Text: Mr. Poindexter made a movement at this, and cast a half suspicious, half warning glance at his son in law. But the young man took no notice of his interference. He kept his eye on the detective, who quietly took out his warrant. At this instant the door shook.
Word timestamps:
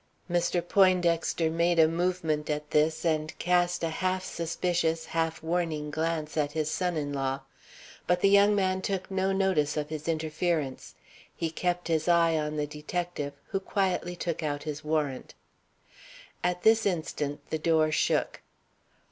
Mr. 0.31 0.67
Poindexter 0.67 1.51
made 1.51 1.77
a 1.77 1.87
movement 1.87 2.49
at 2.49 2.71
this, 2.71 3.05
and 3.05 3.37
cast 3.37 3.83
a 3.83 3.89
half 3.89 4.23
suspicious, 4.25 5.05
half 5.05 5.43
warning 5.43 5.91
glance 5.91 6.35
at 6.35 6.53
his 6.53 6.71
son 6.71 6.97
in 6.97 7.13
law. 7.13 7.41
But 8.07 8.21
the 8.21 8.29
young 8.29 8.55
man 8.55 8.81
took 8.81 9.11
no 9.11 9.31
notice 9.31 9.77
of 9.77 9.89
his 9.89 10.07
interference. 10.07 10.95
He 11.35 11.51
kept 11.51 11.87
his 11.87 12.07
eye 12.07 12.35
on 12.35 12.55
the 12.55 12.65
detective, 12.65 13.33
who 13.49 13.59
quietly 13.59 14.15
took 14.15 14.41
out 14.41 14.63
his 14.63 14.83
warrant. 14.83 15.35
At 16.43 16.63
this 16.63 16.87
instant 16.87 17.47
the 17.51 17.59
door 17.59 17.91
shook. 17.91 18.41